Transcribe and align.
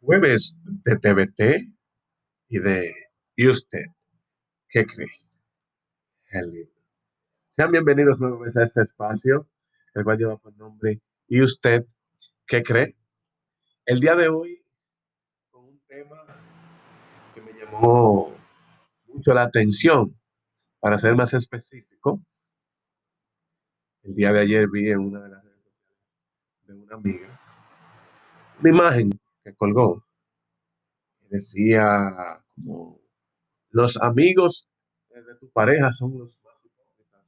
Jueves 0.00 0.56
de 0.64 0.96
TBT 0.96 1.40
y 2.48 2.58
de 2.58 2.92
¿Y 3.36 3.46
usted 3.46 3.84
qué 4.68 4.84
cree? 4.84 5.06
Sean 7.54 7.70
bienvenidos 7.70 8.20
nuevamente 8.20 8.58
a 8.58 8.64
este 8.64 8.82
espacio, 8.82 9.48
el 9.94 10.02
cual 10.02 10.18
lleva 10.18 10.38
por 10.38 10.56
nombre 10.56 11.00
¿Y 11.28 11.40
usted 11.40 11.86
qué 12.48 12.64
cree? 12.64 12.96
El 13.86 14.00
día 14.00 14.16
de 14.16 14.28
hoy, 14.28 14.60
con 15.50 15.66
un 15.66 15.80
tema 15.86 16.26
que 17.32 17.42
me 17.42 17.52
llamó 17.52 18.39
la 19.26 19.42
atención, 19.42 20.18
para 20.80 20.98
ser 20.98 21.14
más 21.14 21.34
específico, 21.34 22.22
el 24.02 24.14
día 24.14 24.32
de 24.32 24.40
ayer 24.40 24.66
vi 24.72 24.90
en 24.90 25.00
una 25.00 25.20
de 25.20 25.28
las 25.28 25.44
redes 25.44 25.62
sociales 25.62 26.66
de 26.66 26.74
una 26.74 26.94
amiga 26.96 27.40
una 28.60 28.70
imagen 28.70 29.10
que 29.42 29.54
colgó 29.54 30.04
y 31.22 31.28
decía 31.30 32.42
como 32.54 33.00
los 33.70 33.96
amigos 33.96 34.68
de 35.08 35.34
tu 35.36 35.50
pareja 35.50 35.92
son 35.92 36.18
los 36.18 36.38
más 36.44 36.62
hipócritas. 36.64 37.24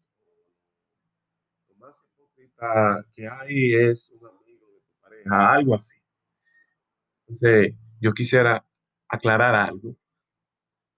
Lo 1.69 1.74
más 1.77 1.97
hipócrita 2.05 3.06
que 3.14 3.28
hay 3.28 3.74
es 3.74 4.11
un 4.11 4.27
amigo 4.27 4.66
de 4.72 4.80
tu 4.80 5.00
pareja, 5.00 5.52
algo 5.55 5.74
así. 5.74 5.95
Entonces, 7.20 7.74
yo 8.00 8.12
quisiera 8.12 8.66
aclarar 9.09 9.55
algo, 9.55 9.97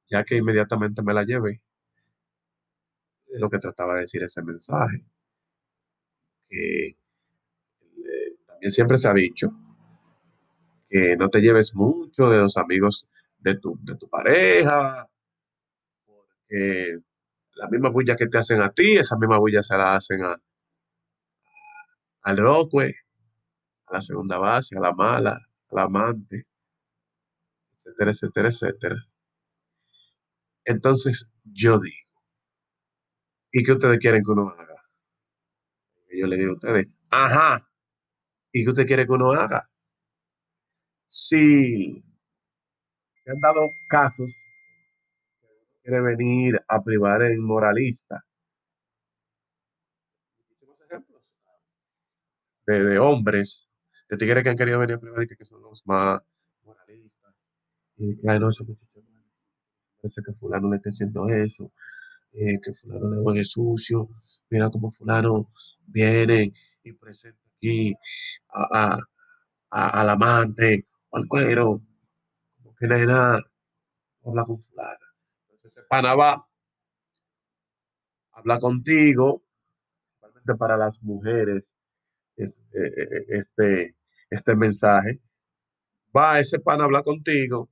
ya 0.09 0.25
que 0.25 0.37
inmediatamente 0.37 1.03
me 1.03 1.15
la 1.15 1.25
llevé 1.25 1.61
de 3.27 3.39
lo 3.39 3.51
que 3.51 3.59
trataba 3.59 3.95
de 3.95 4.01
decir 4.01 4.23
ese 4.23 4.43
mensaje. 4.43 5.05
Que 6.49 6.87
eh, 6.89 8.37
también 8.47 8.71
siempre 8.71 8.99
se 8.99 9.09
ha 9.09 9.15
dicho 9.15 9.53
que 10.89 11.17
no 11.17 11.29
te 11.29 11.41
lleves 11.41 11.75
mucho 11.75 12.31
de 12.31 12.39
los 12.39 12.57
amigos 12.57 13.09
de 13.39 13.59
tu, 13.59 13.77
de 13.83 13.97
tu 13.97 14.09
pareja, 14.09 15.09
porque 16.07 16.99
la 17.57 17.69
misma 17.69 17.91
bulla 17.91 18.17
que 18.17 18.29
te 18.29 18.39
hacen 18.39 18.63
a 18.63 18.71
ti, 18.73 18.97
esa 18.97 19.17
misma 19.17 19.39
bulla 19.39 19.63
se 19.63 19.77
la 19.77 19.97
hacen 19.97 20.25
a, 20.25 20.37
al 22.23 22.37
Rockway, 22.37 22.93
a 23.87 23.95
la 23.95 24.01
segunda 24.03 24.39
base, 24.39 24.77
a 24.77 24.81
la 24.81 24.93
mala, 24.93 25.39
al 25.71 25.79
amante, 25.79 26.47
etcétera, 27.75 28.11
etcétera, 28.13 28.49
etcétera. 28.49 28.97
Entonces, 30.65 31.29
yo 31.45 31.79
digo, 31.79 31.97
¿y 33.53 33.63
qué 33.63 33.73
ustedes 33.73 33.99
quieren 33.99 34.23
que 34.25 34.31
uno 34.31 34.49
haga? 34.51 34.85
Yo 36.11 36.27
le 36.27 36.37
digo 36.37 36.53
a 36.53 36.55
ustedes, 36.55 36.87
ajá, 37.11 37.69
¿y 38.53 38.65
qué 38.65 38.71
usted 38.71 38.87
quiere 38.87 39.07
que 39.07 39.13
uno 39.13 39.33
haga? 39.33 39.69
Si 41.07 42.03
se 43.25 43.31
han 43.31 43.41
dado 43.41 43.71
casos 43.89 44.31
quiere 45.83 46.01
venir 46.01 46.61
a 46.67 46.83
privar 46.83 47.23
el 47.23 47.39
moralista. 47.39 48.25
De, 52.67 52.83
de 52.83 52.99
hombres, 52.99 53.69
de 54.09 54.17
tigres 54.17 54.43
que 54.43 54.49
han 54.49 54.57
querido 54.57 54.79
venir 54.79 54.97
a 54.97 55.01
privar 55.01 55.27
que, 55.27 55.37
que 55.37 55.45
son 55.45 55.61
los 55.61 55.87
más 55.87 56.23
moralistas. 56.63 57.35
Y 57.99 58.17
que, 58.17 58.94
parece 60.05 60.23
que 60.25 60.33
fulano 60.35 60.71
le 60.71 60.77
está 60.79 60.91
haciendo 60.91 61.29
eso, 61.29 61.73
eh, 62.35 62.61
que 62.63 62.73
fulano 62.73 63.11
le 63.11 63.19
huele 63.21 63.45
sucio, 63.45 64.09
mira 64.51 64.71
cómo 64.71 64.91
fulano 64.91 65.51
viene 65.87 66.53
y 66.85 66.93
presenta 66.95 67.41
aquí 67.57 67.95
a, 68.51 68.97
a, 68.97 69.01
a- 69.71 70.03
al 70.03 70.11
amante 70.11 70.87
o 71.11 71.19
al 71.19 71.29
cuero, 71.29 71.83
como 72.63 72.75
que 72.77 72.89
nada, 72.89 73.41
habla 74.25 74.45
con 74.47 74.63
fulano. 74.65 75.07
Entonces 75.51 75.73
ese 75.79 75.83
pana 75.89 76.15
va, 76.17 76.47
habla 78.33 78.59
contigo, 78.59 79.43
principalmente 80.21 80.55
para 80.57 80.77
las 80.79 81.03
mujeres, 81.03 81.65
es- 82.37 82.59
eh, 82.75 82.93
eh, 82.97 83.27
este, 83.31 83.97
este 84.31 84.57
mensaje. 84.57 85.21
Va 86.17 86.41
ese 86.41 86.61
pana 86.61 86.85
a 86.85 86.87
hablar 86.87 87.03
contigo 87.05 87.71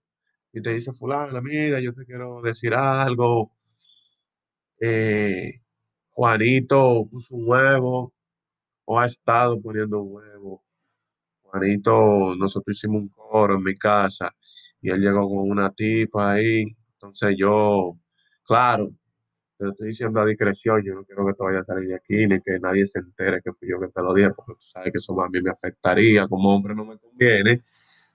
y 0.52 0.62
te 0.62 0.74
dice, 0.74 0.92
fulana, 0.92 1.40
mira, 1.40 1.80
yo 1.80 1.92
te 1.94 2.04
quiero 2.06 2.40
decir 2.42 2.74
algo. 2.74 3.52
eh, 4.80 5.60
Juanito 6.10 7.06
puso 7.10 7.34
un 7.34 7.48
huevo 7.48 8.12
o 8.86 9.00
ha 9.00 9.06
estado 9.06 9.60
poniendo 9.62 10.02
un 10.02 10.14
huevo. 10.16 10.64
Juanito, 11.42 12.36
nosotros 12.36 12.76
hicimos 12.76 13.02
un 13.02 13.08
coro 13.10 13.56
en 13.56 13.64
mi 13.64 13.74
casa 13.76 14.34
y 14.82 14.90
él 14.90 15.00
llegó 15.00 15.28
con 15.28 15.50
una 15.50 15.70
tipa 15.72 16.32
ahí. 16.34 16.64
Entonces 16.94 17.36
yo, 17.38 17.98
claro, 18.44 18.90
te 19.58 19.68
estoy 19.68 19.88
diciendo 19.88 20.20
a 20.20 20.26
discreción, 20.26 20.82
yo 20.84 20.94
no 20.94 21.04
quiero 21.04 21.26
que 21.26 21.34
te 21.34 21.44
vayas 21.44 21.62
a 21.62 21.74
salir 21.74 21.88
de 21.90 21.96
aquí 21.96 22.26
ni 22.26 22.40
que 22.42 22.58
nadie 22.60 22.86
se 22.86 23.00
entere 23.00 23.42
que 23.42 23.52
fui 23.54 23.68
yo 23.70 23.80
que 23.80 23.88
te 23.88 24.02
lo 24.02 24.14
dije, 24.14 24.30
porque 24.36 24.54
tú 24.54 24.62
sabes 24.62 24.92
que 24.92 24.98
eso 24.98 25.20
a 25.22 25.28
mí 25.30 25.42
me 25.42 25.50
afectaría, 25.50 26.28
como 26.28 26.54
hombre 26.56 26.74
no 26.74 26.84
me 26.86 26.98
conviene, 26.98 27.58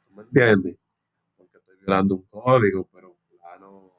¿tú 0.08 0.16
me 0.16 0.24
entiendes? 0.24 0.78
Violando 1.88 2.16
un 2.16 2.24
código, 2.24 2.90
pero 2.92 3.16
fulano, 3.30 3.94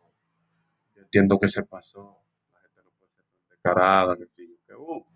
yo 0.94 1.00
entiendo 1.00 1.38
que 1.38 1.48
se 1.48 1.62
pasó, 1.62 2.18
la 2.52 2.60
gente 2.60 2.82
no 2.84 2.90
puede 2.98 3.10
ser 3.12 3.24
tan 3.24 3.48
descarada, 3.48 4.14
que 4.14 4.26
que, 4.66 4.74
uh. 4.74 5.06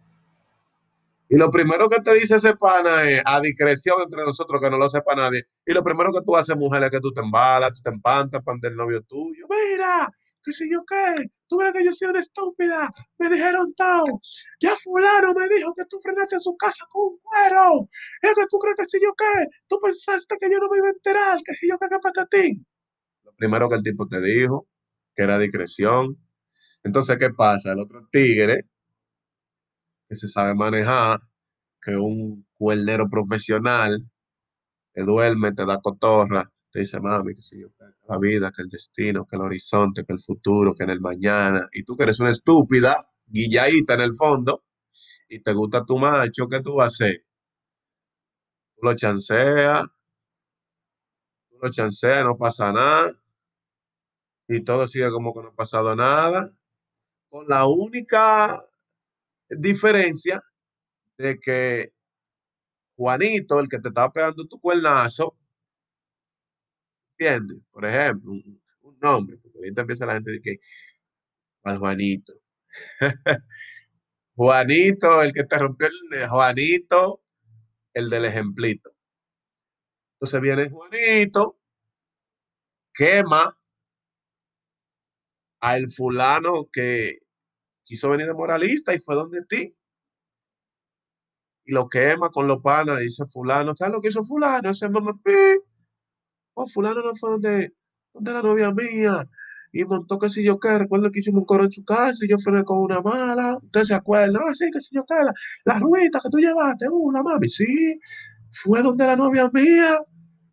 Y 1.32 1.38
lo 1.38 1.50
primero 1.50 1.88
que 1.88 1.98
te 2.03 2.12
dice 2.12 2.37
ese 2.37 2.56
pana 2.56 3.09
es, 3.09 3.22
a 3.25 3.41
discreción 3.41 3.97
entre 4.03 4.22
nosotros, 4.22 4.60
que 4.60 4.69
no 4.69 4.76
lo 4.76 4.87
sepa 4.87 5.15
nadie. 5.15 5.47
Y 5.65 5.72
lo 5.72 5.82
primero 5.82 6.12
que 6.12 6.20
tú 6.20 6.37
haces, 6.37 6.54
mujer, 6.59 6.82
es 6.82 6.91
que 6.91 7.00
tú 7.00 7.10
te 7.10 7.22
embalas, 7.22 7.72
tú 7.72 7.81
te 7.81 7.88
empantas 7.88 8.43
para 8.44 8.59
el 8.62 8.76
novio 8.76 9.00
tuyo. 9.00 9.47
Mira, 9.48 10.10
qué 10.44 10.53
sé 10.53 10.69
yo 10.70 10.84
qué, 10.87 11.25
tú 11.48 11.56
crees 11.56 11.72
que 11.72 11.87
yo 11.87 11.93
soy 11.93 12.10
una 12.10 12.20
estúpida. 12.20 12.91
Me 13.16 13.31
dijeron 13.31 13.72
todo. 13.75 14.20
Ya 14.60 14.76
fulano 14.76 15.32
me 15.32 15.48
dijo 15.48 15.72
que 15.75 15.84
tú 15.88 15.98
frenaste 16.03 16.37
a 16.37 16.41
su 16.41 16.54
casa 16.54 16.84
con 16.91 17.15
un 17.15 17.19
cuero. 17.22 17.88
Es 18.20 18.34
que 18.34 18.44
tú 18.50 18.59
crees 18.59 18.76
que 18.76 18.84
si 18.91 19.03
yo 19.03 19.14
qué, 19.16 19.47
tú 19.69 19.78
pensaste 19.82 20.37
que 20.38 20.50
yo 20.50 20.59
no 20.59 20.69
me 20.69 20.76
iba 20.76 20.88
a 20.88 20.91
enterar, 20.91 21.38
que 21.43 21.54
si 21.54 21.66
yo 21.66 21.78
qué, 21.78 21.87
qué 21.88 21.97
patatín. 21.99 22.66
Lo 23.25 23.32
primero 23.37 23.70
que 23.70 23.76
el 23.76 23.82
tipo 23.82 24.06
te 24.06 24.20
dijo, 24.20 24.69
que 25.16 25.22
era 25.22 25.38
discreción. 25.38 26.19
Entonces, 26.84 27.16
¿qué 27.19 27.31
pasa? 27.31 27.72
El 27.72 27.81
otro 27.81 28.06
tigre, 28.12 28.66
que 30.12 30.16
se 30.16 30.28
sabe 30.28 30.54
manejar, 30.54 31.22
que 31.80 31.96
un 31.96 32.46
cuernero 32.52 33.08
profesional, 33.08 34.10
que 34.92 35.04
duerme, 35.04 35.54
te 35.54 35.64
da 35.64 35.80
cotorra, 35.80 36.52
te 36.70 36.80
dice, 36.80 37.00
mami, 37.00 37.34
que 37.34 37.40
si 37.40 37.58
yo, 37.58 37.68
la 38.06 38.18
vida, 38.18 38.52
que 38.54 38.60
el 38.60 38.68
destino, 38.68 39.26
que 39.26 39.36
el 39.36 39.42
horizonte, 39.42 40.04
que 40.04 40.12
el 40.12 40.20
futuro, 40.20 40.74
que 40.74 40.84
en 40.84 40.90
el 40.90 41.00
mañana, 41.00 41.66
y 41.72 41.82
tú 41.84 41.96
que 41.96 42.02
eres 42.02 42.20
una 42.20 42.30
estúpida, 42.30 43.08
guilladita 43.24 43.94
en 43.94 44.02
el 44.02 44.12
fondo, 44.12 44.64
y 45.30 45.40
te 45.40 45.54
gusta 45.54 45.82
tu 45.86 45.96
macho, 45.98 46.46
¿qué 46.46 46.60
tú 46.60 46.74
vas 46.74 46.92
a 47.00 47.04
hacer? 47.04 47.24
Tú 48.76 48.82
lo 48.82 48.94
chanceas, 48.94 49.86
tú 51.48 51.56
lo 51.58 51.70
chanceas, 51.70 52.22
no 52.22 52.36
pasa 52.36 52.70
nada, 52.70 53.18
y 54.46 54.62
todo 54.62 54.86
sigue 54.86 55.10
como 55.10 55.32
que 55.32 55.40
no 55.40 55.48
ha 55.48 55.54
pasado 55.54 55.96
nada, 55.96 56.52
con 57.30 57.48
la 57.48 57.66
única 57.66 58.62
diferencia 59.58 60.42
de 61.18 61.38
que 61.40 61.92
Juanito, 62.96 63.60
el 63.60 63.68
que 63.68 63.78
te 63.78 63.88
estaba 63.88 64.12
pegando 64.12 64.46
tu 64.46 64.60
cuernazo, 64.60 65.36
¿entiendes? 67.18 67.60
Por 67.70 67.84
ejemplo, 67.86 68.32
un, 68.32 68.62
nombre, 69.00 69.36
porque 69.38 69.58
ahorita 69.58 69.80
empieza 69.82 70.06
la 70.06 70.14
gente 70.14 70.32
de 70.32 70.40
que, 70.40 70.60
Juanito. 71.64 72.34
Juanito, 74.37 75.22
el 75.22 75.32
que 75.32 75.44
te 75.44 75.58
rompió 75.58 75.88
el 75.88 76.28
Juanito, 76.28 77.22
el 77.94 78.10
del 78.10 78.26
ejemplito. 78.26 78.93
Entonces 80.14 80.40
viene 80.40 80.70
Juanito, 80.70 81.58
quema 82.94 83.58
al 85.60 85.90
fulano 85.90 86.69
que 86.72 87.21
quiso 87.92 88.08
venir 88.08 88.26
de 88.26 88.32
moralista 88.32 88.94
y 88.94 88.98
fue 88.98 89.14
donde 89.14 89.44
ti. 89.44 89.76
Y 91.64 91.72
lo 91.72 91.90
quema 91.90 92.30
con 92.30 92.48
los 92.48 92.62
panas, 92.62 93.00
dice 93.00 93.26
fulano, 93.26 93.76
¿sabes 93.76 93.92
lo 93.92 94.00
que 94.00 94.08
hizo 94.08 94.24
fulano? 94.24 94.70
Ese 94.70 94.88
mamá, 94.88 95.12
oh, 96.54 96.66
fulano 96.66 97.02
no 97.02 97.14
fue 97.14 97.30
donde, 97.32 97.74
donde 98.14 98.32
la 98.32 98.42
novia 98.42 98.72
mía. 98.72 99.28
Y 99.72 99.84
montó 99.84 100.18
que 100.18 100.30
si 100.30 100.42
yo 100.42 100.58
qué, 100.58 100.78
recuerdo 100.78 101.10
que 101.10 101.20
hicimos 101.20 101.40
un 101.40 101.44
coro 101.44 101.64
en 101.64 101.70
su 101.70 101.84
casa 101.84 102.24
y 102.24 102.28
yo 102.30 102.38
frené 102.38 102.64
con 102.64 102.78
una 102.78 103.02
mala. 103.02 103.58
¿Usted 103.62 103.82
se 103.84 103.94
acuerda? 103.94 104.40
Ah, 104.42 104.54
sí, 104.54 104.70
que 104.72 104.80
si 104.80 104.94
yo 104.96 105.04
qué, 105.06 105.14
la, 105.22 105.32
la 105.66 105.78
ruita 105.78 106.18
que 106.22 106.30
tú 106.30 106.38
llevaste, 106.38 106.86
uh, 106.90 107.12
la 107.12 107.22
mami, 107.22 107.48
sí. 107.48 108.00
Fue 108.50 108.82
donde 108.82 109.06
la 109.06 109.16
novia 109.16 109.50
mía, 109.52 109.98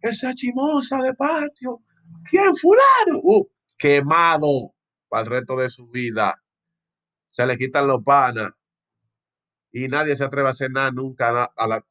esa 0.01 0.33
chimosa 0.33 1.01
de 1.01 1.13
patio. 1.13 1.81
¿Quién? 2.29 2.53
Fulano. 2.55 3.21
Uh, 3.23 3.47
quemado. 3.77 4.73
para 5.09 5.23
el 5.23 5.29
resto 5.29 5.57
de 5.57 5.69
su 5.69 5.87
vida. 5.87 6.35
Se 7.29 7.45
le 7.45 7.57
quitan 7.57 7.87
los 7.87 8.03
panas 8.03 8.51
y 9.71 9.87
nadie 9.87 10.15
se 10.15 10.23
atreve 10.23 10.47
a 10.47 10.51
hacer 10.51 10.71
nada 10.71 10.91
nunca 10.91 11.45
a 11.55 11.67
la 11.67 11.85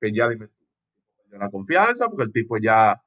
que 0.00 0.12
ya 0.12 0.28
la 1.32 1.50
confianza, 1.50 2.08
porque 2.08 2.24
el 2.24 2.32
tipo 2.32 2.56
ya 2.58 3.02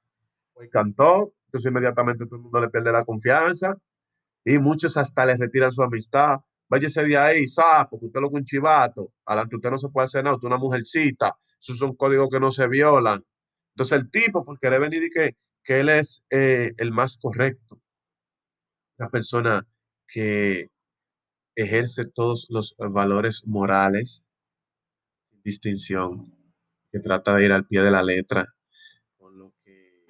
cantó, 0.72 1.34
entonces 1.46 1.72
inmediatamente 1.72 2.26
todo 2.26 2.36
el 2.36 2.42
mundo 2.44 2.62
le 2.62 2.70
pierde 2.70 2.92
la 2.92 3.06
confianza 3.06 3.78
y 4.46 4.60
muchos 4.60 4.96
hasta 4.98 5.26
les 5.26 5.40
retiran 5.40 5.72
su 5.72 5.82
amistad. 5.82 6.40
Váyase 6.70 7.04
de 7.04 7.18
ahí, 7.18 7.48
sapo, 7.48 8.00
que 8.00 8.06
usted 8.06 8.22
lo 8.22 8.30
un 8.30 8.46
chivato, 8.46 9.12
adelante 9.26 9.56
usted 9.58 9.72
no 9.72 9.78
se 9.78 9.90
puede 9.90 10.06
hacer 10.06 10.24
nada, 10.24 10.36
usted 10.36 10.48
es 10.48 10.52
una 10.52 10.58
mujercita, 10.58 11.36
esos 11.60 11.78
son 11.78 11.96
códigos 11.96 12.30
que 12.30 12.40
no 12.40 12.52
se 12.52 12.68
violan. 12.68 13.24
Entonces 13.76 14.00
el 14.00 14.10
tipo, 14.10 14.46
por 14.46 14.60
querer 14.60 14.80
venir 14.80 15.04
y 15.04 15.10
que, 15.10 15.36
que 15.64 15.80
él 15.82 15.90
es 15.90 16.26
eh, 16.30 16.72
el 16.78 16.92
más 16.92 17.18
correcto, 17.18 17.82
una 18.98 19.10
persona 19.10 19.68
que 20.08 20.70
ejerce 21.64 22.06
todos 22.06 22.48
los 22.50 22.76
valores 22.78 23.46
morales, 23.46 24.24
sin 25.30 25.42
distinción, 25.44 26.34
que 26.92 27.00
trata 27.00 27.36
de 27.36 27.46
ir 27.46 27.52
al 27.52 27.66
pie 27.66 27.82
de 27.82 27.92
la 27.92 28.04
letra, 28.04 28.54
con 29.18 29.38
lo 29.38 29.54
que, 29.64 30.06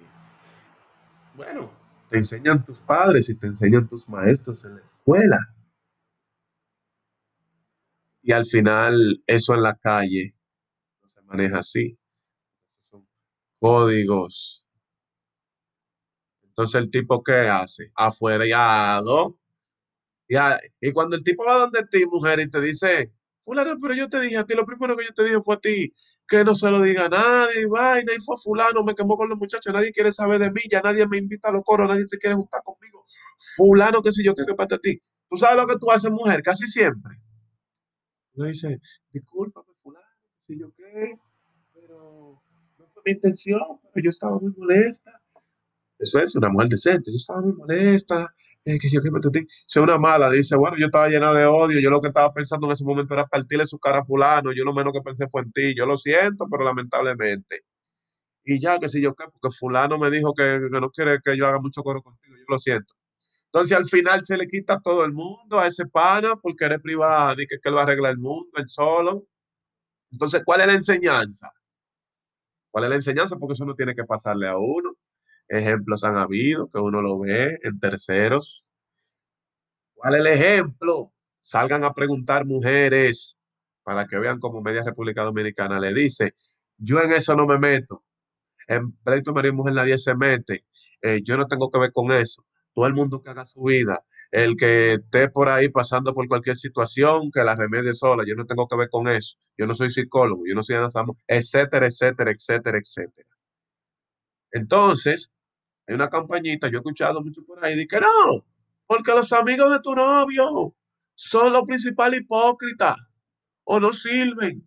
bueno, 1.34 1.72
te 2.10 2.18
enseñan 2.18 2.64
tus 2.64 2.78
padres 2.78 3.28
y 3.28 3.36
te 3.36 3.46
enseñan 3.46 3.88
tus 3.88 4.08
maestros 4.08 4.64
en 4.64 4.76
la 4.76 4.82
escuela. 4.82 5.38
Y 8.22 8.32
al 8.32 8.46
final, 8.46 9.22
eso 9.26 9.54
en 9.54 9.62
la 9.62 9.76
calle 9.76 10.34
no 11.02 11.08
se 11.08 11.22
maneja 11.22 11.58
así. 11.58 11.98
Son 12.90 13.06
códigos. 13.58 14.64
Entonces, 16.42 16.82
¿el 16.82 16.90
tipo 16.90 17.22
qué 17.22 17.48
hace? 17.48 17.90
Afuera. 17.96 18.44
Y 20.80 20.92
cuando 20.92 21.16
el 21.16 21.24
tipo 21.24 21.44
va 21.44 21.58
donde 21.58 21.84
ti, 21.90 22.06
mujer, 22.06 22.40
y 22.40 22.48
te 22.48 22.60
dice, 22.60 23.12
fulano, 23.42 23.76
pero 23.80 23.94
yo 23.94 24.08
te 24.08 24.20
dije 24.20 24.38
a 24.38 24.46
ti, 24.46 24.54
lo 24.54 24.64
primero 24.64 24.96
que 24.96 25.04
yo 25.04 25.12
te 25.12 25.24
dije 25.24 25.42
fue 25.42 25.56
a 25.56 25.60
ti, 25.60 25.92
que 26.26 26.44
no 26.44 26.54
se 26.54 26.70
lo 26.70 26.80
diga 26.80 27.06
a 27.06 27.08
nadie, 27.08 27.66
vaina, 27.66 28.12
y 28.16 28.20
fue 28.20 28.36
fulano, 28.42 28.82
me 28.82 28.94
quemó 28.94 29.16
con 29.16 29.28
los 29.28 29.38
muchachos, 29.38 29.72
nadie 29.72 29.92
quiere 29.92 30.12
saber 30.12 30.38
de 30.38 30.50
mí, 30.50 30.62
ya 30.70 30.80
nadie 30.80 31.06
me 31.06 31.18
invita 31.18 31.48
a 31.48 31.52
los 31.52 31.62
coros, 31.62 31.88
nadie 31.88 32.04
se 32.06 32.18
quiere 32.18 32.36
juntar 32.36 32.62
conmigo. 32.62 33.04
Fulano, 33.56 34.00
qué 34.00 34.12
sé 34.12 34.24
yo, 34.24 34.34
qué 34.34 34.44
que 34.46 34.54
para 34.54 34.78
ti. 34.78 34.98
¿Tú 35.28 35.36
sabes 35.36 35.56
lo 35.56 35.66
que 35.66 35.78
tú 35.78 35.90
haces, 35.90 36.10
mujer? 36.10 36.42
Casi 36.42 36.66
siempre. 36.66 37.12
Uno 38.34 38.46
dice, 38.46 38.80
discúlpame, 39.10 39.68
fulano, 39.82 40.06
sé 40.46 40.58
yo 40.58 40.72
qué, 40.74 41.14
pero 41.74 42.42
no 42.78 42.88
fue 42.88 43.02
mi 43.04 43.12
intención, 43.12 43.60
pero 43.92 44.04
yo 44.04 44.10
estaba 44.10 44.38
muy 44.38 44.52
molesta. 44.56 45.20
Eso 45.98 46.18
es 46.18 46.34
una 46.34 46.48
mujer 46.48 46.68
decente, 46.68 47.10
yo 47.10 47.16
estaba 47.16 47.42
muy 47.42 47.52
molesta, 47.52 48.34
eh, 48.64 48.78
que 48.78 48.88
yo 48.88 49.00
que 49.02 49.10
si 49.66 49.78
una 49.80 49.98
mala, 49.98 50.30
dice, 50.30 50.56
bueno, 50.56 50.76
yo 50.78 50.86
estaba 50.86 51.08
llena 51.08 51.32
de 51.34 51.46
odio, 51.46 51.80
yo 51.80 51.90
lo 51.90 52.00
que 52.00 52.08
estaba 52.08 52.32
pensando 52.32 52.66
en 52.66 52.72
ese 52.72 52.84
momento 52.84 53.14
era 53.14 53.26
partirle 53.26 53.66
su 53.66 53.78
cara 53.78 54.00
a 54.00 54.04
fulano, 54.04 54.52
yo 54.52 54.64
lo 54.64 54.72
menos 54.72 54.92
que 54.92 55.00
pensé 55.02 55.28
fue 55.28 55.42
en 55.42 55.52
ti, 55.52 55.74
yo 55.76 55.86
lo 55.86 55.96
siento, 55.96 56.46
pero 56.50 56.64
lamentablemente. 56.64 57.62
Y 58.44 58.60
ya, 58.60 58.78
que 58.78 58.88
si 58.88 59.02
yo 59.02 59.14
qué, 59.14 59.24
porque 59.32 59.56
fulano 59.56 59.98
me 59.98 60.10
dijo 60.10 60.34
que, 60.34 60.60
no 60.70 60.90
quiere 60.90 61.18
que 61.24 61.36
yo 61.36 61.46
haga 61.46 61.60
mucho 61.60 61.82
coro 61.82 62.02
contigo, 62.02 62.36
yo 62.36 62.44
lo 62.48 62.58
siento. 62.58 62.94
Entonces 63.46 63.76
al 63.76 63.86
final 63.86 64.24
se 64.24 64.36
le 64.36 64.46
quita 64.48 64.74
a 64.74 64.80
todo 64.80 65.04
el 65.04 65.12
mundo, 65.12 65.58
a 65.60 65.66
ese 65.68 65.86
pana, 65.86 66.36
porque 66.36 66.64
eres 66.66 66.80
privado 66.80 67.40
y 67.42 67.46
que, 67.46 67.58
que 67.62 67.68
él 67.68 67.76
va 67.76 67.80
a 67.82 67.84
arreglar 67.84 68.12
el 68.12 68.18
mundo, 68.18 68.50
él 68.56 68.68
solo. 68.68 69.24
Entonces, 70.12 70.42
¿cuál 70.44 70.62
es 70.62 70.68
la 70.68 70.74
enseñanza? 70.74 71.50
¿Cuál 72.70 72.84
es 72.84 72.90
la 72.90 72.96
enseñanza? 72.96 73.36
Porque 73.38 73.54
eso 73.54 73.64
no 73.66 73.74
tiene 73.74 73.94
que 73.94 74.04
pasarle 74.04 74.48
a 74.48 74.56
uno. 74.58 74.94
Ejemplos 75.52 76.02
han 76.02 76.16
habido 76.16 76.70
que 76.70 76.78
uno 76.78 77.02
lo 77.02 77.18
ve 77.18 77.58
en 77.62 77.78
terceros. 77.78 78.64
¿Cuál 79.94 80.14
es 80.14 80.20
el 80.20 80.26
ejemplo? 80.28 81.12
Salgan 81.40 81.84
a 81.84 81.92
preguntar 81.92 82.46
mujeres 82.46 83.36
para 83.82 84.06
que 84.06 84.18
vean 84.18 84.38
cómo 84.40 84.62
Media 84.62 84.82
República 84.82 85.22
Dominicana 85.24 85.78
le 85.78 85.92
dice, 85.92 86.34
yo 86.78 87.00
en 87.02 87.12
eso 87.12 87.34
no 87.36 87.46
me 87.46 87.58
meto. 87.58 88.02
En 88.68 88.92
pleito 89.04 89.34
marido 89.34 89.54
y 89.54 89.56
mujer 89.56 89.74
nadie 89.74 89.98
se 89.98 90.14
mete. 90.14 90.64
Eh, 91.02 91.20
yo 91.22 91.36
no 91.36 91.46
tengo 91.46 91.70
que 91.70 91.78
ver 91.78 91.92
con 91.92 92.12
eso. 92.12 92.46
Todo 92.74 92.86
el 92.86 92.94
mundo 92.94 93.22
que 93.22 93.30
haga 93.30 93.44
su 93.44 93.62
vida, 93.64 94.02
el 94.30 94.56
que 94.56 94.94
esté 94.94 95.28
por 95.28 95.50
ahí 95.50 95.68
pasando 95.68 96.14
por 96.14 96.26
cualquier 96.28 96.56
situación, 96.58 97.30
que 97.30 97.44
la 97.44 97.56
remedie 97.56 97.92
sola, 97.94 98.24
yo 98.26 98.36
no 98.36 98.46
tengo 98.46 98.66
que 98.68 98.76
ver 98.76 98.88
con 98.90 99.08
eso. 99.08 99.36
Yo 99.58 99.66
no 99.66 99.74
soy 99.74 99.90
psicólogo, 99.90 100.44
yo 100.48 100.54
no 100.54 100.62
soy 100.62 100.76
anasamo, 100.76 101.16
etcétera, 101.28 101.86
etcétera, 101.86 102.30
etcétera, 102.30 102.78
etcétera. 102.78 103.28
Entonces, 104.52 105.30
hay 105.92 105.96
una 105.96 106.08
campañita, 106.08 106.68
yo 106.68 106.78
he 106.78 106.80
escuchado 106.80 107.22
mucho 107.22 107.44
por 107.44 107.64
ahí, 107.64 107.76
de 107.76 107.86
que 107.86 108.00
no, 108.00 108.46
porque 108.86 109.12
los 109.12 109.32
amigos 109.32 109.70
de 109.70 109.80
tu 109.80 109.94
novio 109.94 110.74
son 111.14 111.52
los 111.52 111.62
principales 111.64 112.20
hipócritas, 112.20 112.96
o 113.64 113.78
no 113.78 113.92
sirven, 113.92 114.64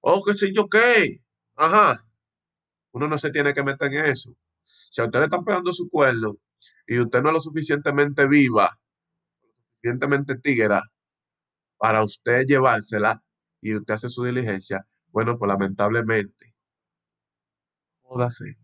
o 0.00 0.22
qué 0.24 0.34
sé 0.34 0.52
yo 0.52 0.68
qué. 0.68 1.22
Ajá. 1.54 2.04
Uno 2.92 3.08
no 3.08 3.18
se 3.18 3.30
tiene 3.30 3.54
que 3.54 3.62
meter 3.62 3.92
en 3.94 4.06
eso. 4.06 4.36
Si 4.90 5.00
a 5.00 5.04
usted 5.04 5.20
le 5.20 5.24
están 5.26 5.44
pegando 5.44 5.72
su 5.72 5.88
cuerno 5.88 6.36
y 6.86 6.98
usted 6.98 7.22
no 7.22 7.28
es 7.30 7.34
lo 7.34 7.40
suficientemente 7.40 8.26
viva, 8.26 8.78
lo 9.42 9.48
suficientemente 9.74 10.36
tigra 10.38 10.82
para 11.78 12.02
usted 12.02 12.44
llevársela 12.46 13.22
y 13.60 13.74
usted 13.74 13.94
hace 13.94 14.08
su 14.08 14.24
diligencia, 14.24 14.86
bueno, 15.08 15.38
pues 15.38 15.48
lamentablemente, 15.48 16.54
jódase 18.02 18.56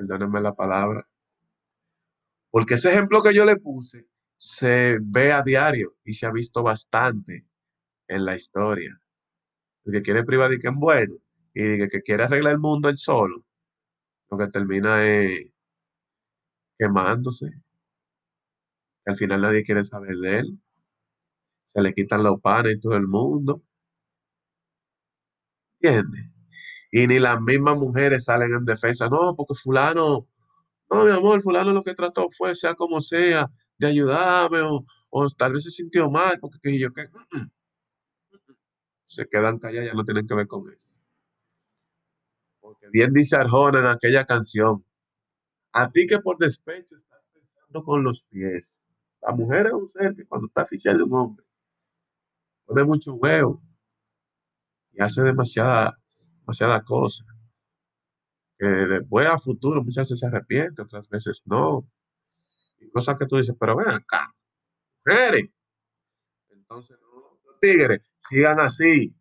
perdónenme 0.00 0.40
la 0.40 0.54
palabra, 0.54 1.06
porque 2.50 2.74
ese 2.74 2.90
ejemplo 2.90 3.22
que 3.22 3.34
yo 3.34 3.44
le 3.44 3.56
puse 3.56 4.06
se 4.36 4.98
ve 5.02 5.32
a 5.32 5.42
diario 5.42 5.96
y 6.04 6.14
se 6.14 6.26
ha 6.26 6.32
visto 6.32 6.62
bastante 6.62 7.46
en 8.08 8.24
la 8.24 8.36
historia. 8.36 9.00
El 9.84 9.92
que 9.92 10.02
quiere 10.02 10.24
privadicar 10.24 10.72
en 10.72 10.80
bueno 10.80 11.14
y 11.54 11.88
que 11.88 12.02
quiere 12.02 12.24
arreglar 12.24 12.54
el 12.54 12.60
mundo 12.60 12.88
él 12.88 12.98
solo, 12.98 13.44
lo 14.30 14.38
que 14.38 14.48
termina 14.48 15.04
es 15.06 15.50
quemándose. 16.78 17.52
Al 19.04 19.16
final 19.16 19.42
nadie 19.42 19.62
quiere 19.62 19.84
saber 19.84 20.16
de 20.16 20.38
él. 20.38 20.60
Se 21.66 21.80
le 21.82 21.94
quitan 21.94 22.22
los 22.22 22.40
panes 22.40 22.76
y 22.76 22.80
todo 22.80 22.96
el 22.96 23.06
mundo. 23.06 23.62
¿Entiendes? 25.82 26.30
y 26.90 27.06
ni 27.06 27.18
las 27.18 27.40
mismas 27.40 27.76
mujeres 27.76 28.24
salen 28.24 28.54
en 28.54 28.64
defensa. 28.64 29.08
No, 29.08 29.34
porque 29.36 29.54
fulano, 29.54 30.26
no, 30.90 31.04
mi 31.04 31.12
amor, 31.12 31.40
fulano 31.40 31.72
lo 31.72 31.82
que 31.82 31.94
trató 31.94 32.28
fue, 32.30 32.54
sea 32.54 32.74
como 32.74 33.00
sea, 33.00 33.48
de 33.78 33.86
ayudarme 33.86 34.58
o, 35.10 35.30
tal 35.30 35.52
vez 35.54 35.64
se 35.64 35.70
sintió 35.70 36.10
mal, 36.10 36.38
porque 36.40 36.58
que 36.62 36.78
yo 36.78 36.92
que 36.92 37.08
se 39.04 39.26
quedan 39.26 39.58
callados, 39.58 39.88
ya 39.88 39.94
no 39.94 40.04
tienen 40.04 40.26
que 40.26 40.34
ver 40.34 40.46
con 40.46 40.70
eso. 40.70 40.88
Porque 42.60 42.88
bien 42.92 43.12
dice 43.12 43.36
Arjona 43.36 43.80
en 43.80 43.86
aquella 43.86 44.24
canción, 44.24 44.84
a 45.72 45.90
ti 45.90 46.06
que 46.06 46.18
por 46.18 46.38
despecho 46.38 46.96
estás 46.96 47.22
pensando 47.32 47.84
con 47.84 48.02
los 48.04 48.22
pies. 48.28 48.80
La 49.22 49.32
mujer 49.32 49.68
es 49.68 49.72
un 49.72 49.90
ser 49.92 50.14
que 50.14 50.26
cuando 50.26 50.48
está 50.48 50.62
oficial 50.62 50.96
de 50.98 51.04
un 51.04 51.14
hombre, 51.14 51.46
pone 52.66 52.84
mucho 52.84 53.14
huevo 53.14 53.62
y 54.92 55.02
hace 55.02 55.22
demasiada 55.22 55.98
demasiadas 56.40 56.82
cosas. 56.84 57.26
Que 58.60 58.66
después 58.66 59.26
a 59.26 59.38
futuro 59.38 59.82
muchas 59.82 60.08
veces 60.08 60.20
se 60.20 60.26
arrepiente, 60.26 60.82
otras 60.82 61.08
veces 61.08 61.42
no. 61.46 61.88
Y 62.78 62.90
cosas 62.90 63.16
que 63.18 63.26
tú 63.26 63.38
dices, 63.38 63.54
pero 63.58 63.76
ven 63.76 63.88
acá, 63.88 64.34
mujeres. 65.04 65.48
Entonces, 66.50 66.98
los 67.00 67.58
tigres 67.60 68.02
sigan 68.28 68.60
así. 68.60 69.14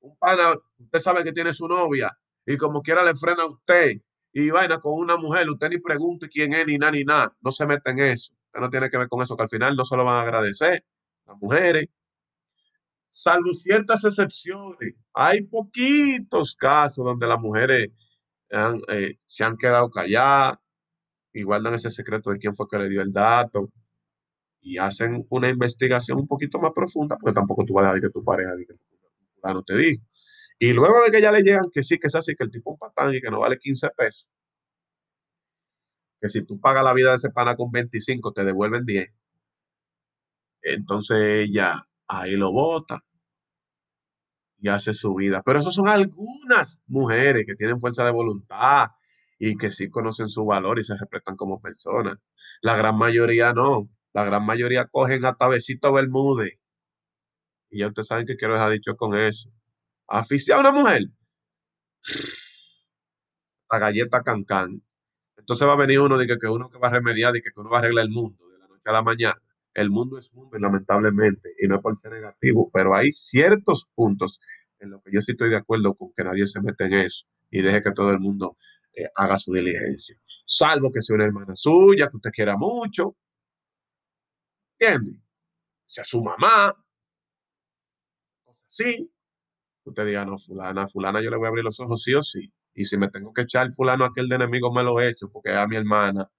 Un 0.00 0.16
pana, 0.18 0.54
usted 0.78 0.98
sabe 0.98 1.24
que 1.24 1.32
tiene 1.32 1.54
su 1.54 1.66
novia 1.66 2.14
y 2.44 2.58
como 2.58 2.82
quiera 2.82 3.02
le 3.02 3.14
frena 3.16 3.44
a 3.44 3.46
usted 3.46 4.02
y 4.34 4.50
vaina 4.50 4.78
con 4.78 4.98
una 4.98 5.16
mujer, 5.16 5.48
usted 5.48 5.70
ni 5.70 5.78
pregunte 5.78 6.28
quién 6.28 6.52
es, 6.52 6.66
ni 6.66 6.76
nada, 6.76 6.92
ni 6.92 7.04
nada. 7.04 7.36
No 7.40 7.50
se 7.52 7.66
mete 7.66 7.90
en 7.90 8.00
eso. 8.00 8.34
Usted 8.46 8.60
no 8.60 8.68
tiene 8.68 8.90
que 8.90 8.98
ver 8.98 9.08
con 9.08 9.22
eso, 9.22 9.36
que 9.36 9.44
al 9.44 9.48
final 9.48 9.76
no 9.76 9.84
se 9.84 9.96
lo 9.96 10.04
van 10.04 10.16
a 10.16 10.22
agradecer 10.22 10.84
las 11.26 11.38
mujeres 11.38 11.88
salvo 13.14 13.52
ciertas 13.52 14.04
excepciones. 14.04 14.94
Hay 15.12 15.42
poquitos 15.42 16.56
casos 16.56 17.04
donde 17.04 17.26
las 17.28 17.38
mujeres 17.38 17.90
eh, 18.50 19.18
se 19.24 19.44
han 19.44 19.56
quedado 19.56 19.90
calladas 19.90 20.58
y 21.32 21.42
guardan 21.42 21.74
ese 21.74 21.90
secreto 21.90 22.30
de 22.30 22.38
quién 22.38 22.54
fue 22.54 22.66
que 22.68 22.78
le 22.78 22.88
dio 22.88 23.02
el 23.02 23.12
dato 23.12 23.70
y 24.60 24.78
hacen 24.78 25.26
una 25.30 25.48
investigación 25.50 26.18
un 26.18 26.26
poquito 26.26 26.58
más 26.58 26.72
profunda, 26.74 27.16
porque 27.18 27.34
tampoco 27.34 27.64
tú 27.64 27.74
vas 27.74 27.86
a 27.86 27.94
decir 27.94 28.08
que 28.08 28.12
tu 28.12 28.24
pareja 28.24 28.52
no 29.42 29.62
te 29.62 29.76
dijo. 29.76 30.02
Y 30.58 30.72
luego 30.72 31.02
de 31.04 31.10
que 31.10 31.20
ya 31.20 31.32
le 31.32 31.42
llegan 31.42 31.70
que 31.72 31.82
sí, 31.82 31.98
que 31.98 32.06
es 32.06 32.14
así, 32.14 32.34
que 32.34 32.44
el 32.44 32.50
tipo 32.50 32.70
es 32.70 32.74
un 32.74 32.78
patán 32.78 33.14
y 33.14 33.20
que 33.20 33.30
no 33.30 33.40
vale 33.40 33.58
15 33.58 33.90
pesos, 33.96 34.28
que 36.20 36.28
si 36.28 36.42
tú 36.44 36.58
pagas 36.60 36.84
la 36.84 36.94
vida 36.94 37.10
de 37.10 37.16
ese 37.16 37.30
pana 37.30 37.56
con 37.56 37.70
25, 37.70 38.32
te 38.32 38.44
devuelven 38.44 38.86
10. 38.86 39.08
Entonces 40.62 41.48
ella 41.48 41.74
ahí 42.08 42.36
lo 42.36 42.52
vota 42.52 43.04
y 44.64 44.68
hace 44.70 44.94
su 44.94 45.14
vida. 45.14 45.42
Pero 45.44 45.60
esas 45.60 45.74
son 45.74 45.88
algunas 45.88 46.82
mujeres 46.86 47.44
que 47.46 47.54
tienen 47.54 47.80
fuerza 47.80 48.02
de 48.02 48.12
voluntad 48.12 48.88
y 49.38 49.58
que 49.58 49.70
sí 49.70 49.90
conocen 49.90 50.30
su 50.30 50.46
valor 50.46 50.78
y 50.78 50.84
se 50.84 50.96
respetan 50.96 51.36
como 51.36 51.60
personas. 51.60 52.18
La 52.62 52.74
gran 52.74 52.96
mayoría 52.96 53.52
no. 53.52 53.90
La 54.14 54.24
gran 54.24 54.46
mayoría 54.46 54.86
cogen 54.86 55.26
hasta 55.26 55.48
besito 55.48 55.92
Bermúdez. 55.92 56.58
Y 57.68 57.80
ya 57.80 57.88
ustedes 57.88 58.08
saben 58.08 58.24
que 58.26 58.36
quiero 58.36 58.54
dejar 58.54 58.72
dicho 58.72 58.96
con 58.96 59.14
eso. 59.14 59.50
Aficiar 60.08 60.56
a 60.56 60.60
una 60.62 60.72
mujer. 60.72 61.02
La 63.70 63.78
galleta 63.78 64.22
cancán. 64.22 64.82
Entonces 65.36 65.68
va 65.68 65.74
a 65.74 65.76
venir 65.76 66.00
uno 66.00 66.16
de 66.16 66.26
que, 66.26 66.38
que 66.38 66.46
uno 66.48 66.70
que 66.70 66.78
va 66.78 66.88
a 66.88 66.92
remediar 66.92 67.36
y 67.36 67.42
que, 67.42 67.50
que 67.50 67.60
uno 67.60 67.68
va 67.68 67.78
a 67.78 67.80
arreglar 67.80 68.06
el 68.06 68.10
mundo 68.12 68.48
de 68.48 68.58
la 68.60 68.66
noche 68.66 68.82
a 68.86 68.92
la 68.92 69.02
mañana. 69.02 69.42
El 69.74 69.90
mundo 69.90 70.18
es 70.18 70.32
mundo, 70.32 70.58
lamentablemente, 70.58 71.54
y 71.60 71.66
no 71.66 71.76
es 71.76 71.82
por 71.82 71.98
ser 71.98 72.12
negativo, 72.12 72.70
pero 72.72 72.94
hay 72.94 73.12
ciertos 73.12 73.88
puntos 73.94 74.40
en 74.78 74.90
los 74.90 75.02
que 75.02 75.10
yo 75.12 75.20
sí 75.20 75.32
estoy 75.32 75.50
de 75.50 75.56
acuerdo 75.56 75.94
con 75.94 76.12
que 76.16 76.24
nadie 76.24 76.46
se 76.46 76.60
mete 76.60 76.84
en 76.84 76.94
eso 76.94 77.26
y 77.50 77.62
deje 77.62 77.82
que 77.82 77.92
todo 77.92 78.10
el 78.10 78.20
mundo 78.20 78.56
eh, 78.94 79.08
haga 79.16 79.36
su 79.38 79.52
diligencia. 79.52 80.16
Salvo 80.46 80.92
que 80.92 81.02
sea 81.02 81.16
una 81.16 81.24
hermana 81.24 81.56
suya, 81.56 82.08
que 82.08 82.16
usted 82.16 82.30
quiera 82.30 82.56
mucho. 82.56 83.16
¿Entiende? 84.78 85.20
Sea 85.86 86.04
su 86.04 86.22
mamá. 86.22 86.74
Sí. 88.68 89.10
Usted 89.84 90.06
diga, 90.06 90.24
no, 90.24 90.38
fulana, 90.38 90.88
fulana, 90.88 91.22
yo 91.22 91.30
le 91.30 91.36
voy 91.36 91.46
a 91.46 91.48
abrir 91.50 91.64
los 91.64 91.80
ojos 91.80 92.02
sí 92.02 92.14
o 92.14 92.22
sí. 92.22 92.52
Y 92.74 92.84
si 92.86 92.96
me 92.96 93.10
tengo 93.10 93.32
que 93.32 93.42
echar 93.42 93.70
fulano 93.72 94.04
aquel 94.04 94.28
de 94.28 94.36
enemigo, 94.36 94.72
me 94.72 94.82
lo 94.82 95.00
he 95.00 95.08
hecho, 95.08 95.30
porque 95.30 95.52
a 95.52 95.66
mi 95.66 95.76
hermana, 95.76 96.30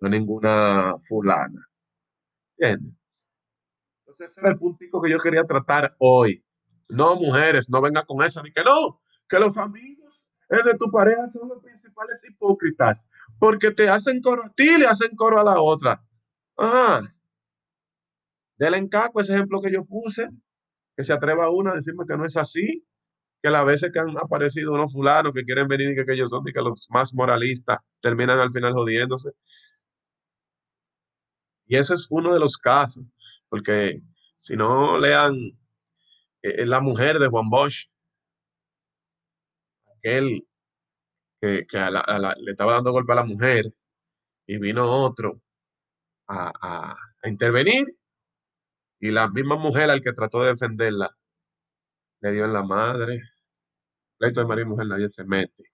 no 0.00 0.08
es 0.08 0.12
ninguna 0.12 0.96
fulana. 1.08 1.69
Entonces, 2.68 4.30
ese 4.30 4.40
era 4.40 4.50
el 4.50 4.58
puntico 4.58 5.00
que 5.00 5.10
yo 5.10 5.18
quería 5.18 5.44
tratar 5.44 5.94
hoy. 5.98 6.44
No, 6.88 7.16
mujeres, 7.16 7.70
no 7.70 7.80
venga 7.80 8.04
con 8.04 8.22
esa, 8.24 8.42
ni 8.42 8.52
que 8.52 8.64
no, 8.64 9.00
que 9.28 9.38
los 9.38 9.56
amigos 9.56 10.00
de 10.48 10.74
tu 10.74 10.90
pareja 10.90 11.30
son 11.32 11.48
los 11.48 11.62
principales 11.62 12.20
hipócritas, 12.28 13.04
porque 13.38 13.70
te 13.70 13.88
hacen 13.88 14.20
coro 14.20 14.44
a 14.44 14.52
ti, 14.52 14.78
le 14.78 14.86
hacen 14.86 15.14
coro 15.14 15.38
a 15.38 15.44
la 15.44 15.62
otra. 15.62 16.04
Ajá. 16.56 17.14
Del 18.58 18.74
encaco, 18.74 19.20
ese 19.20 19.32
ejemplo 19.32 19.60
que 19.62 19.72
yo 19.72 19.84
puse, 19.84 20.28
que 20.96 21.04
se 21.04 21.12
atreva 21.12 21.50
uno 21.50 21.70
a 21.70 21.76
decirme 21.76 22.04
que 22.06 22.16
no 22.16 22.26
es 22.26 22.36
así, 22.36 22.84
que 23.42 23.48
las 23.48 23.64
veces 23.64 23.90
que 23.92 24.00
han 24.00 24.16
aparecido 24.18 24.72
unos 24.72 24.92
fulanos 24.92 25.32
que 25.32 25.44
quieren 25.44 25.66
venir 25.66 25.90
y 25.90 25.94
que, 25.94 26.04
que 26.04 26.12
ellos 26.12 26.30
son 26.30 26.42
y 26.46 26.52
que 26.52 26.60
los 26.60 26.88
más 26.90 27.14
moralistas 27.14 27.78
terminan 28.00 28.38
al 28.38 28.52
final 28.52 28.72
jodiéndose. 28.74 29.30
Y 31.70 31.76
ese 31.76 31.94
es 31.94 32.08
uno 32.10 32.34
de 32.34 32.40
los 32.40 32.58
casos, 32.58 33.04
porque 33.48 34.02
si 34.36 34.56
no 34.56 34.98
lean 34.98 35.36
eh, 36.42 36.66
la 36.66 36.80
mujer 36.80 37.20
de 37.20 37.28
Juan 37.28 37.48
Bosch, 37.48 37.86
aquel 39.96 40.48
que, 41.40 41.66
le 41.70 42.50
estaba 42.50 42.72
dando 42.72 42.90
golpe 42.90 43.12
a 43.12 43.16
la 43.16 43.24
mujer 43.24 43.72
y 44.46 44.58
vino 44.58 44.84
otro 44.90 45.40
a, 46.26 46.96
intervenir 47.22 47.86
y 48.98 49.12
la 49.12 49.28
misma 49.28 49.56
mujer 49.56 49.90
al 49.90 50.00
que 50.00 50.12
trató 50.12 50.42
de 50.42 50.50
defenderla 50.50 51.16
le 52.20 52.32
dio 52.32 52.46
en 52.46 52.52
la 52.52 52.64
madre. 52.64 53.22
Pleito 54.18 54.40
de 54.40 54.46
marido 54.46 54.66
y 54.66 54.70
mujer 54.70 54.86
nadie 54.88 55.08
se 55.10 55.24
mete. 55.24 55.64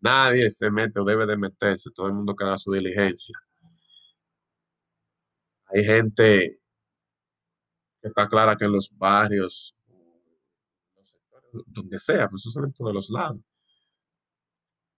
Nadie 0.00 0.48
se 0.48 0.70
mete 0.70 0.98
o 1.00 1.04
debe 1.04 1.26
de 1.26 1.36
meterse. 1.36 1.90
Todo 1.94 2.06
el 2.06 2.14
mundo 2.14 2.34
que 2.34 2.44
haga 2.44 2.56
su 2.58 2.72
diligencia. 2.72 3.36
Hay 5.72 5.84
gente 5.84 6.60
que 8.00 8.08
está 8.08 8.28
clara 8.28 8.56
que 8.56 8.64
en 8.64 8.72
los 8.72 8.90
barrios, 8.96 9.76
donde 11.66 11.98
sea, 11.98 12.28
pues 12.28 12.46
eso 12.46 12.64
en 12.64 12.72
todos 12.72 12.92
los 12.92 13.10
lados. 13.10 13.40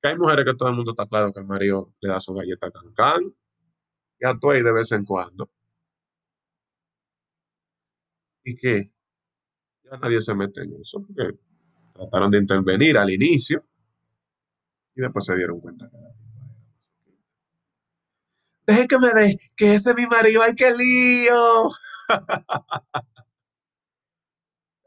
Que 0.00 0.08
hay 0.08 0.16
mujeres 0.16 0.44
que 0.44 0.54
todo 0.54 0.68
el 0.68 0.76
mundo 0.76 0.92
está 0.92 1.06
claro 1.06 1.32
que 1.32 1.40
el 1.40 1.46
marido 1.46 1.92
le 2.00 2.08
da 2.08 2.20
su 2.20 2.34
galleta 2.34 2.70
cancán 2.70 3.34
y 4.18 4.26
actúa 4.26 4.54
ahí 4.54 4.62
de 4.62 4.72
vez 4.72 4.92
en 4.92 5.04
cuando. 5.04 5.50
¿Y 8.44 8.56
qué? 8.56 8.92
Ya 9.84 9.96
nadie 9.98 10.20
se 10.22 10.34
mete 10.34 10.62
en 10.62 10.80
eso 10.80 11.04
porque 11.04 11.38
trataron 11.92 12.30
de 12.30 12.38
intervenir 12.38 12.98
al 12.98 13.10
inicio 13.10 13.64
y 14.94 15.00
después 15.00 15.24
se 15.24 15.36
dieron 15.36 15.60
cuenta 15.60 15.88
que 15.88 15.96
Deje 18.66 18.86
que 18.88 18.98
me 18.98 19.08
dé, 19.12 19.36
que 19.56 19.74
ese 19.74 19.90
es 19.90 19.96
mi 19.96 20.06
marido, 20.06 20.42
ay, 20.42 20.54
qué 20.54 20.72
lío. 20.72 21.70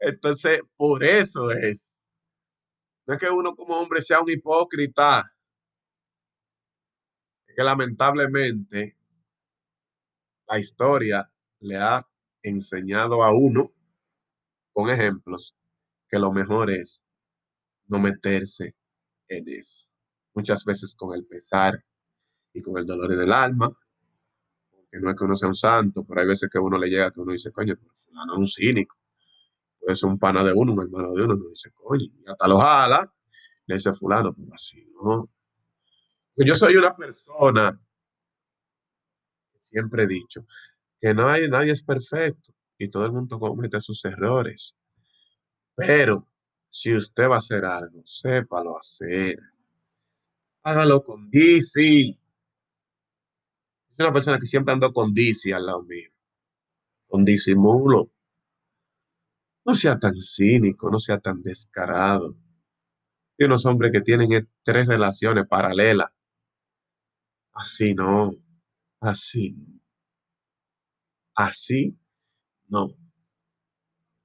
Entonces, 0.00 0.60
por 0.76 1.04
eso 1.04 1.50
es. 1.50 1.80
No 3.06 3.14
es 3.14 3.20
que 3.20 3.30
uno 3.30 3.54
como 3.54 3.78
hombre 3.78 4.02
sea 4.02 4.20
un 4.20 4.30
hipócrita. 4.30 5.24
Es 7.46 7.54
que 7.56 7.62
lamentablemente 7.62 8.96
la 10.48 10.58
historia 10.58 11.30
le 11.60 11.76
ha 11.76 12.06
enseñado 12.42 13.22
a 13.22 13.32
uno 13.32 13.72
con 14.72 14.90
ejemplos 14.90 15.54
que 16.08 16.18
lo 16.18 16.32
mejor 16.32 16.70
es 16.70 17.04
no 17.86 17.98
meterse 17.98 18.74
en 19.28 19.48
eso. 19.48 19.88
Muchas 20.34 20.64
veces 20.64 20.94
con 20.94 21.14
el 21.14 21.26
pesar 21.26 21.82
y 22.56 22.62
con 22.62 22.78
el 22.78 22.86
dolor 22.86 23.12
en 23.12 23.20
el 23.20 23.32
alma, 23.32 23.70
porque 24.70 24.98
no 25.00 25.10
es 25.10 25.16
que 25.16 25.24
uno 25.24 25.34
sea 25.36 25.48
un 25.48 25.54
santo, 25.54 26.04
pero 26.04 26.20
hay 26.20 26.26
veces 26.26 26.48
que 26.50 26.58
uno 26.58 26.78
le 26.78 26.88
llega 26.88 27.10
que 27.10 27.20
uno 27.20 27.32
dice, 27.32 27.52
coño, 27.52 27.74
pero 27.76 27.92
fulano 27.94 28.34
es 28.34 28.38
un 28.38 28.46
cínico. 28.46 28.96
Puede 29.78 29.94
ser 29.96 30.08
un 30.08 30.18
pana 30.18 30.42
de 30.42 30.52
uno, 30.52 30.72
un 30.72 30.82
hermano 30.82 31.12
de 31.12 31.22
uno, 31.22 31.34
uno 31.34 31.48
dice, 31.50 31.70
coño, 31.72 32.04
y 32.04 32.22
hasta 32.26 32.48
lo 32.48 32.58
jala, 32.58 33.12
le 33.66 33.74
dice 33.74 33.92
fulano, 33.92 34.34
pero 34.34 34.54
así, 34.54 34.84
¿no? 34.94 35.30
Pues 36.34 36.48
yo 36.48 36.54
soy 36.54 36.76
una 36.76 36.94
persona 36.96 37.80
siempre 39.58 40.04
he 40.04 40.06
dicho 40.06 40.46
que 41.00 41.08
hay, 41.08 41.48
nadie 41.48 41.72
es 41.72 41.82
perfecto 41.82 42.52
y 42.78 42.88
todo 42.88 43.04
el 43.06 43.12
mundo 43.12 43.38
comete 43.38 43.80
sus 43.80 44.04
errores. 44.04 44.74
Pero 45.74 46.26
si 46.70 46.94
usted 46.94 47.28
va 47.28 47.36
a 47.36 47.38
hacer 47.38 47.64
algo, 47.64 48.02
sépalo 48.04 48.78
hacer. 48.78 49.38
Hágalo 50.62 51.04
con 51.04 51.30
DC. 51.30 52.18
Es 53.96 54.04
una 54.04 54.12
persona 54.12 54.38
que 54.38 54.46
siempre 54.46 54.74
ando 54.74 54.92
con 54.92 55.14
DC 55.14 55.54
al 55.54 55.66
lado 55.66 55.82
mío. 55.82 56.10
Con 57.08 57.24
disimulo. 57.24 58.10
No 59.64 59.74
sea 59.74 59.98
tan 59.98 60.20
cínico, 60.20 60.90
no 60.90 60.98
sea 60.98 61.18
tan 61.18 61.42
descarado. 61.42 62.36
Hay 63.38 63.46
unos 63.46 63.64
hombres 63.64 63.92
que 63.92 64.02
tienen 64.02 64.48
tres 64.62 64.86
relaciones 64.86 65.46
paralelas. 65.48 66.10
Así 67.52 67.94
no. 67.94 68.32
Así. 69.00 69.56
Así 71.34 71.98
no. 72.68 72.88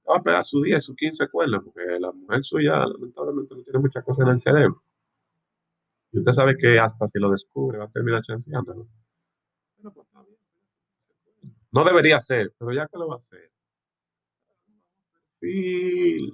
Va 0.08 0.16
a 0.18 0.22
pegar 0.22 0.44
su 0.44 0.60
10, 0.62 0.84
su 0.84 0.94
15 0.94 1.28
cuerdas, 1.28 1.62
porque 1.64 1.82
la 1.98 2.12
mujer 2.12 2.44
suya 2.44 2.86
lamentablemente 2.86 3.54
no 3.54 3.62
tiene 3.62 3.78
muchas 3.78 4.04
cosas 4.04 4.26
en 4.26 4.34
el 4.34 4.42
cerebro. 4.42 4.82
Y 6.12 6.18
usted 6.18 6.32
sabe 6.32 6.56
que 6.58 6.78
hasta 6.78 7.08
si 7.08 7.18
lo 7.18 7.30
descubre 7.30 7.78
va 7.78 7.84
a 7.84 7.90
terminar 7.90 8.22
chanceándolo. 8.22 8.86
Pero 9.76 9.92
pues 9.94 10.06
está 10.06 10.22
bien. 10.22 10.38
No 11.72 11.84
debería 11.84 12.20
ser, 12.20 12.54
pero 12.58 12.72
ya 12.72 12.86
que 12.86 12.98
lo 12.98 13.08
va 13.08 13.14
a 13.14 13.18
hacer. 13.18 13.50
Sí. 15.40 16.30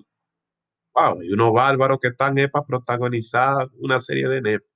Wow, 0.94 1.22
y 1.22 1.32
unos 1.32 1.52
bárbaros 1.52 1.98
que 2.00 2.08
están 2.08 2.34
para 2.52 2.64
protagonizar 2.64 3.68
una 3.78 4.00
serie 4.00 4.28
de 4.28 4.42
Netflix. 4.42 4.72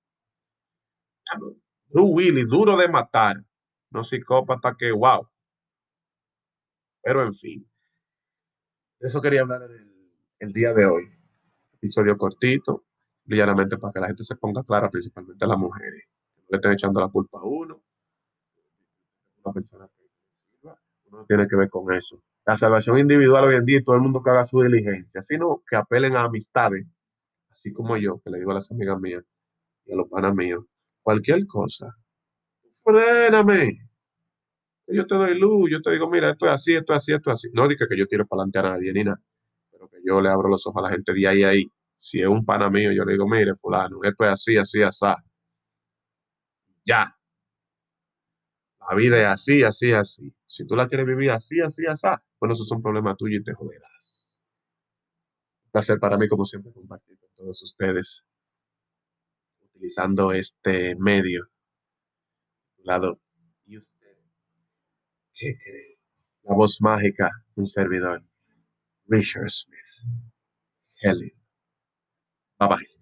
Blue 1.88 2.14
Willy, 2.14 2.45
duro 2.45 2.76
de 2.76 2.88
matar. 2.88 3.37
No 3.90 4.04
psicópata 4.04 4.76
que, 4.78 4.92
wow. 4.92 5.28
Pero 7.02 7.23
en 7.23 7.35
fin. 7.35 7.69
Eso 9.00 9.21
quería 9.21 9.42
hablar 9.42 9.62
el, 9.62 10.12
el 10.38 10.52
día 10.52 10.73
de 10.73 10.87
hoy. 10.87 11.11
Episodio 11.75 12.16
cortito, 12.16 12.85
llanamente 13.26 13.76
para 13.76 13.92
que 13.92 14.00
la 14.00 14.07
gente 14.07 14.25
se 14.25 14.37
ponga 14.37 14.62
clara, 14.62 14.90
principalmente 14.90 15.47
las 15.47 15.59
mujeres. 15.59 16.04
No 16.37 16.45
le 16.50 16.57
estén 16.57 16.73
echando 16.73 17.00
la 17.00 17.09
culpa 17.09 17.38
a 17.38 17.45
uno. 17.45 17.83
Una 19.45 19.52
persona 19.52 19.88
que 19.88 20.01
uno 21.12 21.25
tiene 21.26 21.47
que 21.47 21.57
ver 21.57 21.69
con 21.69 21.92
eso. 21.95 22.23
La 22.47 22.57
salvación 22.57 22.99
individual 22.99 23.45
hoy 23.45 23.57
en 23.57 23.64
día 23.64 23.83
todo 23.85 23.97
el 23.97 24.02
mundo 24.02 24.23
que 24.23 24.31
haga 24.31 24.47
su 24.47 24.61
diligencia, 24.62 25.23
sino 25.23 25.62
que 25.69 25.76
apelen 25.76 26.16
a 26.16 26.25
amistades, 26.25 26.87
así 27.50 27.73
como 27.73 27.97
yo, 27.97 28.19
que 28.21 28.31
le 28.31 28.38
digo 28.38 28.50
a 28.50 28.54
las 28.54 28.71
amigas 28.73 28.99
mías 29.00 29.25
y 29.85 29.92
a 29.92 29.97
los 29.97 30.09
panas 30.09 30.35
míos, 30.35 30.64
cualquier 31.02 31.47
cosa, 31.47 31.95
fréname. 32.85 33.78
Yo 34.87 35.07
te 35.07 35.14
doy 35.14 35.38
luz, 35.38 35.71
yo 35.71 35.81
te 35.81 35.90
digo, 35.92 36.11
mira, 36.11 36.31
esto 36.31 36.47
es 36.47 36.52
así, 36.52 36.75
esto 36.75 36.92
es 36.92 36.99
así, 36.99 37.12
esto 37.12 37.31
es 37.31 37.35
así. 37.35 37.49
No 37.52 37.66
diga 37.69 37.87
que 37.88 37.97
yo 37.97 38.07
tiro 38.07 38.26
para 38.26 38.42
adelante 38.42 38.59
a 38.59 38.62
nadie 38.62 38.92
ni 38.92 39.04
nada, 39.04 39.21
pero 39.71 39.88
que 39.88 39.99
yo 40.04 40.21
le 40.21 40.28
abro 40.28 40.49
los 40.49 40.66
ojos 40.66 40.81
a 40.83 40.88
la 40.88 40.90
gente 40.90 41.12
de 41.12 41.28
ahí 41.28 41.45
a 41.45 41.50
ahí. 41.50 41.64
Si 41.95 42.21
es 42.21 42.26
un 42.28 42.45
pana 42.45 42.69
mío, 42.71 42.90
yo 42.92 43.04
le 43.04 43.12
digo, 43.12 43.28
mire, 43.28 43.54
fulano, 43.57 44.00
esto 44.02 44.25
es 44.25 44.31
así, 44.31 44.57
así, 44.57 44.83
así. 44.83 45.07
Ya. 46.87 47.16
La 48.81 48.95
vida 48.97 49.19
es 49.23 49.26
así, 49.28 49.62
así, 49.62 49.92
así. 49.92 50.35
Si 50.52 50.66
tú 50.66 50.76
la 50.76 50.87
quieres 50.87 51.06
vivir 51.06 51.30
así, 51.30 51.62
así, 51.62 51.87
así, 51.87 52.06
bueno, 52.38 52.52
eso 52.52 52.64
es 52.64 52.71
un 52.73 52.82
problema 52.82 53.16
tuyo 53.16 53.38
y 53.38 53.42
te 53.42 53.54
joderás. 53.54 54.38
Un 55.64 55.71
placer 55.71 55.99
para 55.99 56.18
mí, 56.18 56.28
como 56.28 56.44
siempre, 56.44 56.75
compartir 56.75 57.18
con 57.18 57.30
todos 57.32 57.62
ustedes 57.62 58.26
utilizando 59.62 60.30
este 60.32 60.94
medio. 60.97 61.49
Lado. 62.85 63.18
Y 63.64 63.78
usted, 63.78 64.18
La 66.42 66.54
voz 66.54 66.82
mágica, 66.82 67.30
un 67.54 67.64
servidor. 67.64 68.23
Richard 69.06 69.49
Smith. 69.49 70.04
Helen. 71.00 71.32
Bye 72.59 72.68
bye. 72.68 73.01